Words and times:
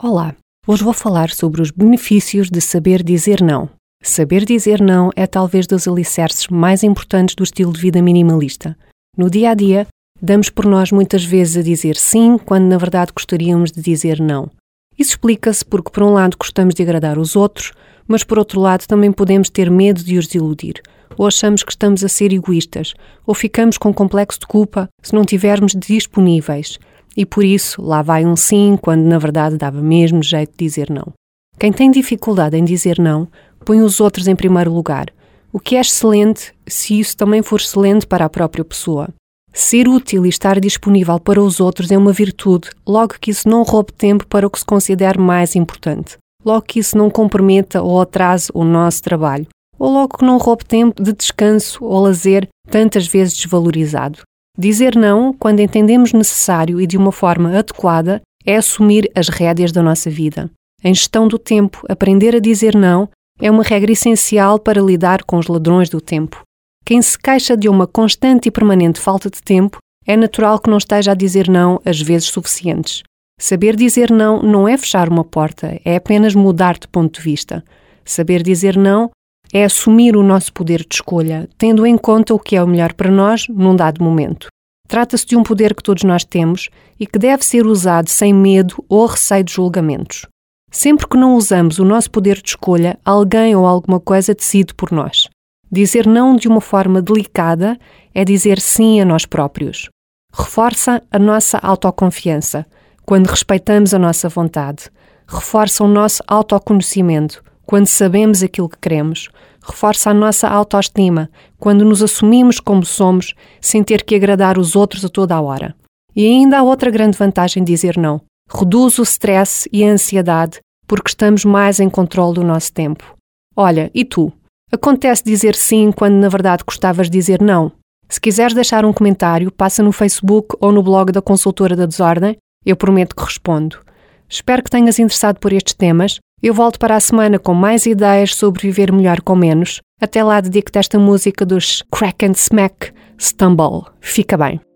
Olá, 0.00 0.32
hoje 0.64 0.84
vou 0.84 0.92
falar 0.92 1.28
sobre 1.28 1.60
os 1.60 1.72
benefícios 1.72 2.48
de 2.48 2.60
saber 2.60 3.02
dizer 3.02 3.42
não. 3.42 3.68
Saber 4.00 4.44
dizer 4.44 4.80
não 4.80 5.10
é 5.16 5.26
talvez 5.26 5.66
dos 5.66 5.88
alicerces 5.88 6.46
mais 6.46 6.84
importantes 6.84 7.34
do 7.34 7.42
estilo 7.42 7.72
de 7.72 7.80
vida 7.80 8.00
minimalista. 8.00 8.78
No 9.16 9.28
dia 9.28 9.50
a 9.50 9.54
dia, 9.54 9.88
damos 10.22 10.50
por 10.50 10.66
nós 10.66 10.92
muitas 10.92 11.24
vezes 11.24 11.56
a 11.56 11.62
dizer 11.62 11.96
sim 11.96 12.38
quando 12.38 12.66
na 12.66 12.78
verdade 12.78 13.10
gostaríamos 13.12 13.72
de 13.72 13.82
dizer 13.82 14.20
não. 14.20 14.48
Isso 14.96 15.10
explica-se 15.10 15.64
porque, 15.64 15.90
por 15.90 16.04
um 16.04 16.12
lado, 16.12 16.36
gostamos 16.38 16.76
de 16.76 16.82
agradar 16.84 17.18
os 17.18 17.34
outros, 17.34 17.72
mas 18.06 18.22
por 18.22 18.38
outro 18.38 18.60
lado, 18.60 18.86
também 18.86 19.10
podemos 19.10 19.50
ter 19.50 19.68
medo 19.68 20.04
de 20.04 20.16
os 20.16 20.32
iludir, 20.32 20.80
ou 21.16 21.26
achamos 21.26 21.64
que 21.64 21.72
estamos 21.72 22.04
a 22.04 22.08
ser 22.08 22.32
egoístas, 22.32 22.94
ou 23.26 23.34
ficamos 23.34 23.76
com 23.76 23.92
complexo 23.92 24.38
de 24.38 24.46
culpa 24.46 24.88
se 25.02 25.12
não 25.12 25.24
tivermos 25.24 25.72
disponíveis 25.74 26.78
e 27.18 27.26
por 27.26 27.44
isso 27.44 27.82
lá 27.82 28.00
vai 28.00 28.24
um 28.24 28.36
sim 28.36 28.78
quando 28.80 29.02
na 29.02 29.18
verdade 29.18 29.56
dava 29.56 29.82
mesmo 29.82 30.22
jeito 30.22 30.52
de 30.52 30.64
dizer 30.64 30.88
não. 30.88 31.12
Quem 31.58 31.72
tem 31.72 31.90
dificuldade 31.90 32.56
em 32.56 32.64
dizer 32.64 33.00
não 33.00 33.26
põe 33.64 33.82
os 33.82 34.00
outros 34.00 34.28
em 34.28 34.36
primeiro 34.36 34.72
lugar, 34.72 35.08
o 35.52 35.58
que 35.58 35.74
é 35.74 35.80
excelente 35.80 36.54
se 36.64 37.00
isso 37.00 37.16
também 37.16 37.42
for 37.42 37.58
excelente 37.58 38.06
para 38.06 38.24
a 38.24 38.28
própria 38.28 38.64
pessoa. 38.64 39.08
Ser 39.52 39.88
útil 39.88 40.24
e 40.24 40.28
estar 40.28 40.60
disponível 40.60 41.18
para 41.18 41.42
os 41.42 41.58
outros 41.58 41.90
é 41.90 41.98
uma 41.98 42.12
virtude, 42.12 42.70
logo 42.86 43.14
que 43.20 43.32
isso 43.32 43.48
não 43.48 43.64
roube 43.64 43.92
tempo 43.92 44.24
para 44.28 44.46
o 44.46 44.50
que 44.50 44.60
se 44.60 44.64
considera 44.64 45.20
mais 45.20 45.56
importante, 45.56 46.16
logo 46.44 46.62
que 46.62 46.78
isso 46.78 46.96
não 46.96 47.10
comprometa 47.10 47.82
ou 47.82 48.00
atrase 48.00 48.48
o 48.54 48.62
nosso 48.62 49.02
trabalho, 49.02 49.48
ou 49.76 49.90
logo 49.90 50.18
que 50.18 50.24
não 50.24 50.38
roube 50.38 50.64
tempo 50.64 51.02
de 51.02 51.12
descanso 51.12 51.84
ou 51.84 52.00
lazer 52.00 52.46
tantas 52.70 53.08
vezes 53.08 53.34
desvalorizado. 53.36 54.20
Dizer 54.58 54.96
não, 54.96 55.32
quando 55.32 55.60
entendemos 55.60 56.12
necessário 56.12 56.80
e 56.80 56.86
de 56.86 56.96
uma 56.96 57.12
forma 57.12 57.56
adequada, 57.56 58.20
é 58.44 58.56
assumir 58.56 59.08
as 59.14 59.28
rédeas 59.28 59.70
da 59.70 59.84
nossa 59.84 60.10
vida. 60.10 60.50
Em 60.82 60.92
gestão 60.92 61.28
do 61.28 61.38
tempo, 61.38 61.84
aprender 61.88 62.34
a 62.34 62.40
dizer 62.40 62.74
não 62.74 63.08
é 63.40 63.48
uma 63.48 63.62
regra 63.62 63.92
essencial 63.92 64.58
para 64.58 64.82
lidar 64.82 65.22
com 65.22 65.38
os 65.38 65.46
ladrões 65.46 65.88
do 65.88 66.00
tempo. 66.00 66.42
Quem 66.84 67.00
se 67.00 67.16
queixa 67.16 67.56
de 67.56 67.68
uma 67.68 67.86
constante 67.86 68.48
e 68.48 68.50
permanente 68.50 68.98
falta 68.98 69.30
de 69.30 69.40
tempo, 69.40 69.78
é 70.04 70.16
natural 70.16 70.58
que 70.58 70.70
não 70.70 70.78
esteja 70.78 71.12
a 71.12 71.14
dizer 71.14 71.48
não 71.48 71.80
as 71.84 72.00
vezes 72.00 72.28
suficientes. 72.28 73.02
Saber 73.38 73.76
dizer 73.76 74.10
não 74.10 74.42
não 74.42 74.66
é 74.66 74.76
fechar 74.76 75.08
uma 75.08 75.22
porta, 75.22 75.78
é 75.84 75.94
apenas 75.94 76.34
mudar 76.34 76.78
de 76.78 76.88
ponto 76.88 77.18
de 77.18 77.20
vista. 77.20 77.62
Saber 78.04 78.42
dizer 78.42 78.76
não 78.76 79.10
é 79.52 79.64
assumir 79.64 80.16
o 80.16 80.22
nosso 80.22 80.52
poder 80.52 80.80
de 80.80 80.94
escolha, 80.94 81.48
tendo 81.56 81.86
em 81.86 81.96
conta 81.96 82.34
o 82.34 82.38
que 82.38 82.56
é 82.56 82.62
o 82.62 82.66
melhor 82.66 82.92
para 82.92 83.10
nós 83.10 83.46
num 83.48 83.74
dado 83.74 84.02
momento. 84.02 84.48
Trata-se 84.86 85.26
de 85.26 85.36
um 85.36 85.42
poder 85.42 85.74
que 85.74 85.82
todos 85.82 86.02
nós 86.02 86.24
temos 86.24 86.70
e 86.98 87.06
que 87.06 87.18
deve 87.18 87.44
ser 87.44 87.66
usado 87.66 88.08
sem 88.08 88.32
medo 88.32 88.82
ou 88.88 89.06
receio 89.06 89.44
de 89.44 89.52
julgamentos. 89.52 90.26
Sempre 90.70 91.06
que 91.06 91.16
não 91.16 91.34
usamos 91.34 91.78
o 91.78 91.84
nosso 91.84 92.10
poder 92.10 92.40
de 92.42 92.50
escolha, 92.50 92.98
alguém 93.04 93.54
ou 93.54 93.66
alguma 93.66 94.00
coisa 94.00 94.34
decide 94.34 94.74
por 94.74 94.90
nós. 94.90 95.28
Dizer 95.70 96.06
não 96.06 96.36
de 96.36 96.48
uma 96.48 96.60
forma 96.60 97.02
delicada 97.02 97.78
é 98.14 98.24
dizer 98.24 98.60
sim 98.60 99.00
a 99.00 99.04
nós 99.04 99.26
próprios. 99.26 99.88
Reforça 100.32 101.02
a 101.10 101.18
nossa 101.18 101.58
autoconfiança 101.58 102.66
quando 103.04 103.26
respeitamos 103.26 103.92
a 103.92 103.98
nossa 103.98 104.28
vontade. 104.28 104.90
Reforça 105.26 105.84
o 105.84 105.88
nosso 105.88 106.22
autoconhecimento 106.26 107.42
quando 107.68 107.86
sabemos 107.86 108.42
aquilo 108.42 108.66
que 108.66 108.78
queremos, 108.78 109.28
reforça 109.62 110.08
a 110.08 110.14
nossa 110.14 110.48
autoestima 110.48 111.28
quando 111.58 111.84
nos 111.84 112.02
assumimos 112.02 112.60
como 112.60 112.82
somos 112.82 113.34
sem 113.60 113.84
ter 113.84 114.04
que 114.04 114.14
agradar 114.14 114.56
os 114.56 114.74
outros 114.74 115.04
a 115.04 115.08
toda 115.10 115.34
a 115.34 115.40
hora. 115.42 115.76
E 116.16 116.24
ainda 116.24 116.58
há 116.58 116.62
outra 116.62 116.90
grande 116.90 117.18
vantagem 117.18 117.62
dizer 117.62 117.98
não. 117.98 118.22
Reduz 118.50 118.98
o 118.98 119.02
stress 119.02 119.68
e 119.70 119.84
a 119.84 119.90
ansiedade 119.90 120.60
porque 120.86 121.10
estamos 121.10 121.44
mais 121.44 121.78
em 121.78 121.90
controle 121.90 122.36
do 122.36 122.42
nosso 122.42 122.72
tempo. 122.72 123.14
Olha, 123.54 123.90
e 123.94 124.02
tu? 124.02 124.32
Acontece 124.72 125.22
dizer 125.22 125.54
sim 125.54 125.92
quando 125.92 126.14
na 126.14 126.30
verdade 126.30 126.64
gostavas 126.66 127.10
de 127.10 127.18
dizer 127.18 127.42
não? 127.42 127.70
Se 128.08 128.18
quiseres 128.18 128.54
deixar 128.54 128.86
um 128.86 128.94
comentário, 128.94 129.52
passa 129.52 129.82
no 129.82 129.92
Facebook 129.92 130.56
ou 130.58 130.72
no 130.72 130.82
blog 130.82 131.12
da 131.12 131.20
Consultora 131.20 131.76
da 131.76 131.84
Desordem, 131.84 132.38
eu 132.64 132.76
prometo 132.76 133.14
que 133.14 133.24
respondo. 133.24 133.78
Espero 134.26 134.62
que 134.62 134.70
tenhas 134.70 134.98
interessado 134.98 135.38
por 135.38 135.52
estes 135.52 135.74
temas 135.74 136.18
eu 136.42 136.54
volto 136.54 136.78
para 136.78 136.96
a 136.96 137.00
semana 137.00 137.38
com 137.38 137.54
mais 137.54 137.86
ideias 137.86 138.34
sobre 138.34 138.62
viver 138.62 138.92
melhor 138.92 139.20
com 139.20 139.34
menos. 139.34 139.80
Até 140.00 140.22
lá 140.22 140.40
dedico-te 140.40 140.78
esta 140.78 140.98
música 140.98 141.44
dos 141.44 141.82
Crack 141.90 142.24
and 142.24 142.32
Smack 142.32 142.92
Stumble. 143.18 143.82
Fica 144.00 144.36
bem. 144.36 144.67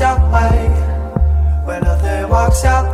walks 0.00 0.20
your 0.20 0.30
way. 0.32 0.68
When 1.64 1.82
nothing 1.82 2.28
walks 2.28 2.62
your 2.62 2.87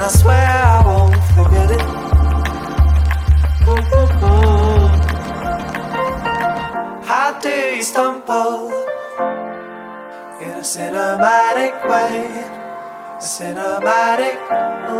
and 0.00 0.06
I 0.06 0.12
swear 0.16 0.48
I 0.48 0.82
won't 0.86 1.14
forget 1.36 1.70
it. 1.70 1.86
How 7.04 7.38
do 7.38 7.50
you 7.50 7.82
stumble 7.82 8.70
in 10.40 10.52
a 10.56 10.64
cinematic 10.64 11.74
way? 11.90 12.24
A 13.12 13.20
cinematic 13.20 14.38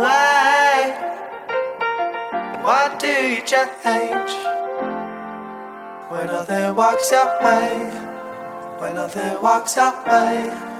way. 0.01 0.81
Why 2.61 2.95
do 2.99 3.07
you 3.07 3.41
change 3.41 4.33
when 6.09 6.27
nothing 6.27 6.75
walks 6.75 7.11
your 7.11 7.25
way? 7.43 7.89
When 8.77 8.95
nothing 8.95 9.41
walks 9.41 9.75
your 9.75 9.93
way? 10.05 10.70